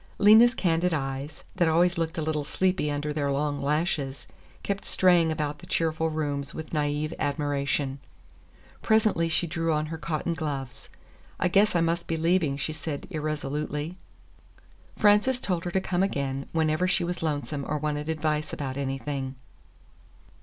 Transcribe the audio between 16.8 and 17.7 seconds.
she was lonesome